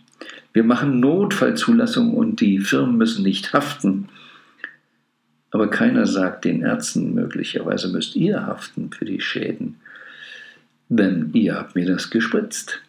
Wir 0.54 0.64
machen 0.64 1.00
Notfallzulassung 1.00 2.16
und 2.16 2.42
die 2.42 2.58
Firmen 2.58 2.98
müssen 2.98 3.22
nicht 3.22 3.54
haften. 3.54 4.10
Aber 5.52 5.70
keiner 5.70 6.08
sagt 6.08 6.46
den 6.46 6.64
Ärzten, 6.64 7.14
möglicherweise 7.14 7.90
müsst 7.90 8.16
ihr 8.16 8.44
haften 8.44 8.90
für 8.90 9.06
die 9.06 9.22
Schäden, 9.22 9.76
denn 10.90 11.30
ihr 11.34 11.58
habt 11.58 11.76
mir 11.76 11.86
das 11.86 12.10
gespritzt. 12.10 12.82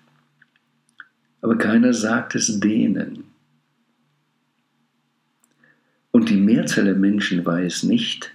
Aber 1.43 1.59
keiner 1.59 1.93
sagt 1.93 2.35
es 2.37 2.59
denen. 2.59 3.25
Und 6.17 6.31
die 6.31 6.39
Mehrzahl 6.39 6.87
der 6.87 6.95
Menschen 6.95 7.45
weiß 7.45 7.83
nicht, 7.83 8.33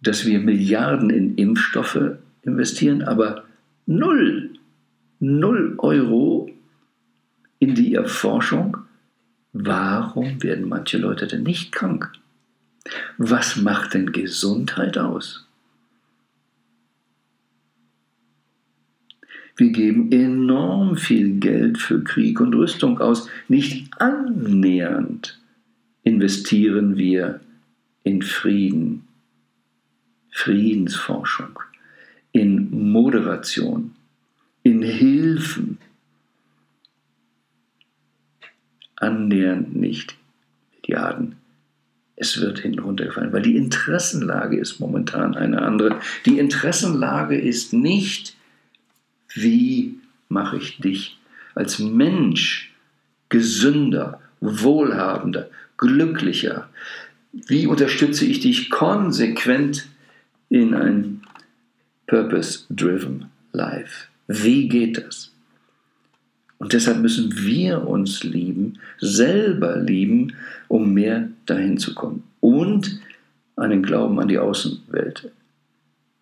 dass 0.00 0.24
wir 0.24 0.38
Milliarden 0.38 1.10
in 1.10 1.34
Impfstoffe 1.34 1.98
investieren, 2.42 3.02
aber 3.02 3.42
null 3.86 4.50
0 5.18 5.74
Euro 5.78 6.48
in 7.58 7.74
die 7.74 7.92
Erforschung, 7.92 8.76
warum 9.52 10.40
werden 10.44 10.68
manche 10.68 10.98
Leute 10.98 11.26
denn 11.26 11.42
nicht 11.42 11.72
krank? 11.72 12.12
Was 13.18 13.56
macht 13.56 13.94
denn 13.94 14.12
Gesundheit 14.12 14.96
aus? 14.96 15.44
Wir 19.56 19.70
geben 19.70 20.10
enorm 20.12 20.96
viel 20.96 21.38
Geld 21.38 21.78
für 21.78 22.02
Krieg 22.02 22.40
und 22.40 22.54
Rüstung 22.54 22.98
aus. 23.00 23.28
Nicht 23.48 23.90
annähernd 24.00 25.38
investieren 26.02 26.96
wir 26.96 27.40
in 28.04 28.22
Frieden, 28.22 29.06
Friedensforschung, 30.30 31.58
in 32.32 32.90
Moderation, 32.92 33.92
in 34.62 34.82
Hilfen 34.82 35.78
annähernd 38.96 39.74
nicht 39.74 40.14
Milliarden. 40.90 41.36
Es 42.16 42.40
wird 42.40 42.58
hinten 42.58 42.80
runtergefallen, 42.80 43.32
weil 43.32 43.42
die 43.42 43.56
Interessenlage 43.56 44.58
ist 44.58 44.78
momentan 44.78 45.34
eine 45.34 45.62
andere. 45.62 46.00
Die 46.26 46.38
Interessenlage 46.38 47.38
ist 47.38 47.72
nicht, 47.72 48.36
wie 49.34 49.98
mache 50.28 50.56
ich 50.58 50.78
dich 50.78 51.18
als 51.54 51.78
Mensch 51.78 52.72
gesünder, 53.28 54.20
wohlhabender, 54.40 55.48
glücklicher? 55.76 56.68
Wie 57.32 57.66
unterstütze 57.66 58.24
ich 58.24 58.40
dich 58.40 58.70
konsequent 58.70 59.86
in 60.48 60.74
ein 60.74 61.22
Purpose-Driven 62.06 63.26
Life? 63.52 64.08
Wie 64.26 64.68
geht 64.68 64.98
das? 64.98 65.30
Und 66.58 66.74
deshalb 66.74 66.98
müssen 66.98 67.34
wir 67.38 67.88
uns 67.88 68.22
lieben, 68.22 68.78
selber 68.98 69.76
lieben, 69.78 70.34
um 70.68 70.92
mehr 70.92 71.30
dahin 71.46 71.78
zu 71.78 71.94
kommen. 71.94 72.22
Und 72.40 73.00
einen 73.56 73.82
Glauben 73.82 74.20
an 74.20 74.28
die 74.28 74.38
Außenwelt 74.38 75.30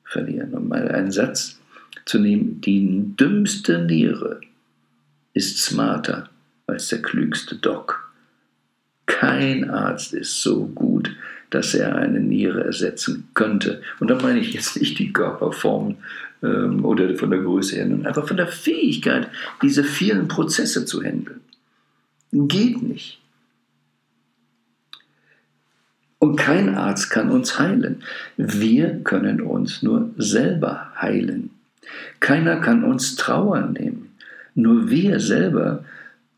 verlieren. 0.04 0.54
Und 0.54 0.68
mal 0.68 0.88
ein 0.90 1.10
Satz, 1.10 1.57
zu 2.08 2.18
nehmen, 2.18 2.60
die 2.60 3.14
dümmste 3.18 3.84
Niere 3.84 4.40
ist 5.34 5.58
smarter 5.58 6.28
als 6.66 6.88
der 6.88 7.02
klügste 7.02 7.56
Doc. 7.56 8.12
Kein 9.06 9.70
Arzt 9.70 10.14
ist 10.14 10.42
so 10.42 10.66
gut, 10.66 11.14
dass 11.50 11.74
er 11.74 11.96
eine 11.96 12.20
Niere 12.20 12.64
ersetzen 12.64 13.28
könnte. 13.34 13.82
Und 14.00 14.08
da 14.08 14.16
meine 14.16 14.38
ich 14.38 14.52
jetzt 14.52 14.78
nicht 14.78 14.98
die 14.98 15.12
Körperform 15.12 15.96
ähm, 16.42 16.84
oder 16.84 17.14
von 17.16 17.30
der 17.30 17.40
Größe 17.40 17.76
her, 17.76 17.86
sondern 17.88 18.06
einfach 18.06 18.28
von 18.28 18.36
der 18.36 18.48
Fähigkeit, 18.48 19.28
diese 19.62 19.84
vielen 19.84 20.28
Prozesse 20.28 20.84
zu 20.84 21.02
handeln. 21.02 21.40
Geht 22.32 22.82
nicht. 22.82 23.20
Und 26.18 26.36
kein 26.36 26.74
Arzt 26.74 27.10
kann 27.10 27.30
uns 27.30 27.58
heilen. 27.58 28.02
Wir 28.36 29.00
können 29.04 29.40
uns 29.40 29.82
nur 29.82 30.10
selber 30.18 30.92
heilen. 31.00 31.50
Keiner 32.21 32.57
kann 32.57 32.85
uns 32.85 33.16
Trauer 33.16 33.62
nehmen. 33.62 34.11
Nur 34.54 34.90
wir 34.90 35.21
selber 35.21 35.85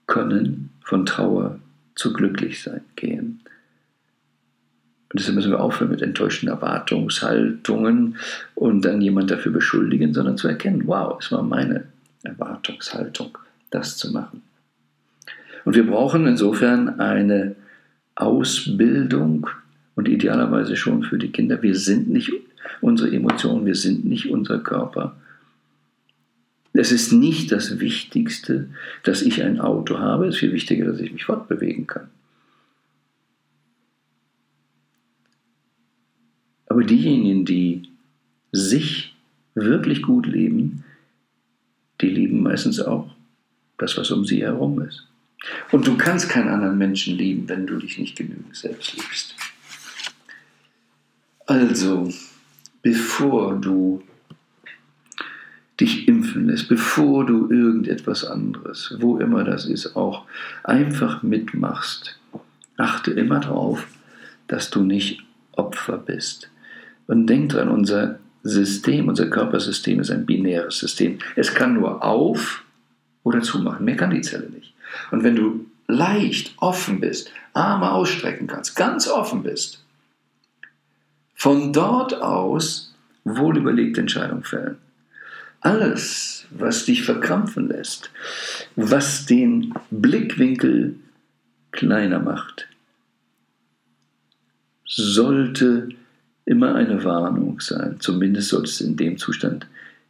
können 0.07 0.71
von 0.83 1.07
Trauer 1.07 1.59
zu 1.95 2.13
Glücklichsein 2.13 2.83
gehen. 2.97 3.41
Und 5.13 5.19
deshalb 5.19 5.37
müssen 5.37 5.51
wir 5.51 5.61
aufhören 5.61 5.91
mit 5.91 6.03
enttäuschten 6.03 6.49
Erwartungshaltungen 6.49 8.17
und 8.55 8.85
dann 8.85 9.01
jemand 9.01 9.31
dafür 9.31 9.53
beschuldigen, 9.53 10.15
sondern 10.15 10.37
zu 10.37 10.47
erkennen, 10.47 10.83
wow, 10.87 11.19
es 11.21 11.33
war 11.33 11.43
meine 11.43 11.85
Erwartungshaltung, 12.23 13.37
das 13.71 13.97
zu 13.97 14.13
machen. 14.13 14.43
Und 15.65 15.75
wir 15.75 15.87
brauchen 15.87 16.27
insofern 16.27 17.01
eine 17.01 17.57
Ausbildung 18.15 19.49
und 19.95 20.09
idealerweise 20.09 20.77
schon 20.77 21.03
für 21.03 21.19
die 21.19 21.33
Kinder. 21.33 21.61
Wir 21.63 21.75
sind 21.75 22.09
nicht 22.09 22.33
unsere 22.81 23.15
Emotionen, 23.15 23.67
wir 23.67 23.75
sind 23.75 24.05
nicht 24.05 24.31
unser 24.31 24.59
Körper. 24.59 25.17
Es 26.73 26.93
ist 26.93 27.13
nicht 27.13 27.51
das 27.51 27.81
Wichtigste, 27.81 28.69
dass 29.03 29.23
ich 29.23 29.43
ein 29.43 29.61
Auto 29.61 29.99
habe, 29.99 30.27
es 30.27 30.37
ist 30.37 30.41
viel 30.41 30.53
wichtiger, 30.53 30.85
dass 30.87 31.01
ich 31.01 31.13
mich 31.13 31.25
fortbewegen 31.25 31.87
kann. 31.87 32.09
Aber 36.67 36.85
diejenigen, 36.85 37.45
die 37.45 37.89
sich 38.53 39.17
wirklich 39.55 40.03
gut 40.03 40.27
leben, 40.27 40.85
die 42.01 42.09
lieben 42.09 42.43
meistens 42.43 42.81
auch 42.81 43.15
das, 43.77 43.97
was 43.97 44.11
um 44.13 44.25
sie 44.25 44.43
herum 44.43 44.81
ist. 44.83 45.07
Und 45.73 45.87
du 45.87 45.97
kannst 45.97 46.29
keinen 46.29 46.49
anderen 46.49 46.79
Menschen 46.79 47.17
lieben, 47.17 47.49
wenn 47.49 47.67
du 47.67 47.79
dich 47.79 47.99
nicht 47.99 48.17
genügend 48.17 48.55
selbst 48.55 48.95
liebst. 48.95 49.35
Also, 51.47 52.13
bevor 52.83 53.57
du 53.57 54.03
lässt, 56.51 56.69
bevor 56.69 57.27
du 57.27 57.51
irgendetwas 57.51 58.25
anderes, 58.25 58.95
wo 58.99 59.19
immer 59.19 59.45
das 59.45 59.67
ist, 59.67 59.97
auch 59.97 60.27
einfach 60.65 61.23
mitmachst, 61.23 62.19
achte 62.77 63.13
immer 63.13 63.41
darauf, 63.41 63.87
dass 64.47 64.71
du 64.71 64.83
nicht 64.83 65.23
Opfer 65.53 65.99
bist. 65.99 66.51
Und 67.07 67.27
denk 67.27 67.51
dran, 67.51 67.69
unser 67.69 68.19
System, 68.43 69.09
unser 69.09 69.27
Körpersystem 69.27 70.01
ist 70.01 70.11
ein 70.11 70.27
binäres 70.27 70.79
System. 70.79 71.19
Es 71.37 71.55
kann 71.55 71.75
nur 71.75 72.03
auf 72.03 72.65
oder 73.23 73.43
zumachen. 73.43 73.85
Mehr 73.85 73.97
kann 73.97 74.11
die 74.11 74.23
Zelle 74.23 74.49
nicht. 74.49 74.73
Und 75.11 75.25
wenn 75.25 75.37
du 75.37 75.67
leicht 75.89 76.55
offen 76.59 77.01
bist, 77.01 77.31
Arme 77.53 77.91
ausstrecken 77.91 78.47
kannst, 78.47 78.77
ganz 78.77 79.09
offen 79.09 79.43
bist, 79.43 79.83
von 81.35 81.73
dort 81.73 82.15
aus 82.23 82.95
wohlüberlegte 83.25 84.01
Entscheidungen 84.01 84.45
fällen. 84.45 84.79
Alles, 85.61 86.47
was 86.51 86.87
dich 86.87 87.03
verkrampfen 87.03 87.69
lässt, 87.69 88.11
was 88.77 89.27
den 89.27 89.75
Blickwinkel 89.91 90.95
kleiner 91.71 92.19
macht, 92.19 92.67
sollte 94.87 95.91
immer 96.47 96.75
eine 96.75 97.05
Warnung 97.05 97.61
sein. 97.61 97.97
Zumindest 98.01 98.49
sollte 98.49 98.71
es 98.71 98.81
in 98.81 98.97
dem 98.97 99.19
Zustand 99.19 99.67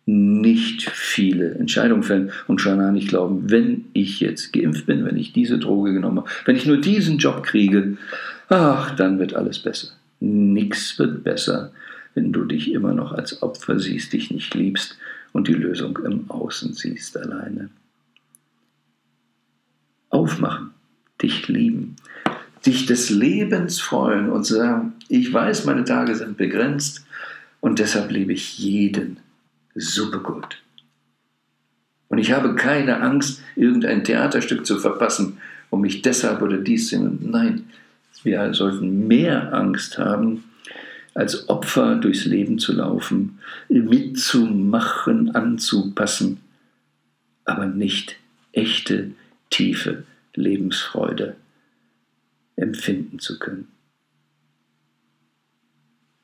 nicht 0.06 0.88
viele 0.88 1.54
Entscheidungen 1.54 2.02
fällen 2.02 2.32
und 2.46 2.60
schon 2.60 2.78
gar 2.78 2.92
nicht 2.92 3.08
glauben, 3.08 3.50
wenn 3.50 3.86
ich 3.92 4.20
jetzt 4.20 4.52
geimpft 4.52 4.86
bin, 4.86 5.04
wenn 5.04 5.16
ich 5.16 5.32
diese 5.32 5.58
Droge 5.58 5.92
genommen 5.92 6.18
habe, 6.18 6.30
wenn 6.46 6.56
ich 6.56 6.66
nur 6.66 6.78
diesen 6.78 7.18
Job 7.18 7.42
kriege, 7.42 7.96
ach, 8.48 8.94
dann 8.96 9.18
wird 9.18 9.34
alles 9.34 9.58
besser. 9.58 9.88
Nichts 10.20 10.98
wird 10.98 11.22
besser, 11.22 11.72
wenn 12.14 12.32
du 12.32 12.44
dich 12.44 12.72
immer 12.72 12.94
noch 12.94 13.12
als 13.12 13.42
Opfer 13.42 13.78
siehst, 13.78 14.12
dich 14.12 14.30
nicht 14.30 14.54
liebst 14.54 14.96
und 15.32 15.48
die 15.48 15.54
Lösung 15.54 15.98
im 16.04 16.30
Außen 16.30 16.74
siehst 16.74 17.16
alleine. 17.16 17.70
Aufmachen, 20.10 20.70
dich 21.22 21.48
lieben, 21.48 21.96
dich 22.66 22.86
des 22.86 23.10
Lebens 23.10 23.80
freuen 23.80 24.30
und 24.30 24.44
sagen, 24.44 24.94
ich 25.08 25.32
weiß, 25.32 25.64
meine 25.66 25.84
Tage 25.84 26.14
sind 26.16 26.36
begrenzt 26.36 27.04
und 27.60 27.78
deshalb 27.78 28.10
lebe 28.10 28.32
ich 28.32 28.58
jeden 28.58 29.18
super 29.74 30.18
gut. 30.18 30.62
Und 32.08 32.18
ich 32.18 32.32
habe 32.32 32.56
keine 32.56 33.00
Angst, 33.00 33.42
irgendein 33.54 34.02
Theaterstück 34.02 34.66
zu 34.66 34.78
verpassen, 34.78 35.38
um 35.70 35.80
mich 35.80 36.02
deshalb 36.02 36.42
oder 36.42 36.58
dies 36.58 36.88
zu 36.88 36.98
Nein, 36.98 37.66
wir 38.24 38.52
sollten 38.52 39.06
mehr 39.06 39.54
Angst 39.54 39.96
haben, 39.96 40.44
als 41.14 41.48
Opfer 41.48 41.96
durchs 41.96 42.24
Leben 42.24 42.58
zu 42.58 42.72
laufen, 42.72 43.38
mitzumachen, 43.68 45.34
anzupassen, 45.34 46.38
aber 47.44 47.66
nicht 47.66 48.16
echte, 48.52 49.12
tiefe 49.50 50.04
Lebensfreude 50.34 51.36
empfinden 52.56 53.18
zu 53.18 53.38
können. 53.38 53.68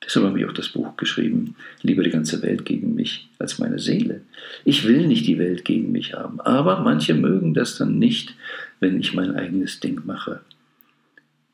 Deshalb 0.07 0.25
habe 0.25 0.39
ich 0.39 0.45
auch 0.45 0.53
das 0.53 0.69
Buch 0.69 0.95
geschrieben, 0.95 1.55
Lieber 1.81 2.01
die 2.01 2.11
ganze 2.11 2.41
Welt 2.41 2.63
gegen 2.63 2.95
mich 2.95 3.27
als 3.39 3.59
meine 3.59 3.77
Seele. 3.77 4.21
Ich 4.63 4.87
will 4.87 5.05
nicht 5.05 5.27
die 5.27 5.37
Welt 5.37 5.65
gegen 5.65 5.91
mich 5.91 6.13
haben, 6.13 6.39
aber 6.39 6.79
manche 6.79 7.13
mögen 7.13 7.53
das 7.53 7.77
dann 7.77 7.99
nicht, 7.99 8.35
wenn 8.79 8.99
ich 9.01 9.13
mein 9.13 9.35
eigenes 9.35 9.81
Ding 9.81 10.01
mache. 10.05 10.41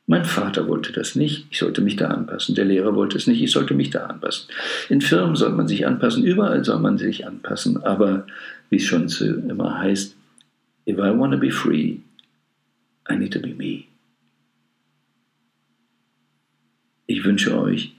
Mein 0.06 0.26
Vater 0.26 0.68
wollte 0.68 0.92
das 0.92 1.14
nicht, 1.14 1.46
ich 1.50 1.58
sollte 1.58 1.80
mich 1.80 1.96
da 1.96 2.08
anpassen. 2.08 2.54
Der 2.54 2.66
Lehrer 2.66 2.94
wollte 2.94 3.16
es 3.16 3.26
nicht, 3.26 3.40
ich 3.40 3.50
sollte 3.50 3.72
mich 3.72 3.88
da 3.88 4.06
anpassen. 4.06 4.48
In 4.90 5.00
Firmen 5.00 5.34
soll 5.34 5.52
man 5.52 5.66
sich 5.66 5.86
anpassen, 5.86 6.24
überall 6.24 6.62
soll 6.62 6.78
man 6.78 6.98
sich 6.98 7.26
anpassen, 7.26 7.82
aber 7.82 8.26
wie 8.68 8.76
es 8.76 8.84
schon 8.84 9.08
so 9.08 9.24
immer 9.24 9.78
heißt, 9.78 10.14
if 10.86 10.98
I 10.98 11.18
want 11.18 11.32
to 11.32 11.38
be 11.38 11.50
free, 11.50 12.00
I 13.08 13.16
need 13.16 13.32
to 13.32 13.40
be 13.40 13.54
me. 13.54 13.84
Ich 17.06 17.24
wünsche 17.24 17.58
euch 17.58 17.94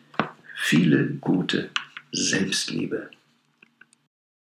viele 0.56 1.08
gute 1.22 1.70
Selbstliebe. 2.12 3.10